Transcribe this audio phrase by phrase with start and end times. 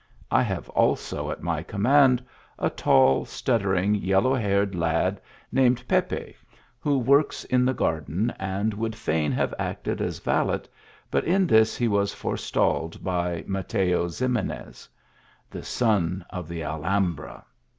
[0.31, 2.23] I have also at my com mand
[2.57, 6.35] a tall, stuttering, yellow haired lad named Pepe,
[6.79, 10.63] who works in the garden, and would fain have acted as valet,
[11.11, 14.89] but in this he was forestalled by Mateo Ximenes,"
[15.51, 17.45] The son of the Alhambra."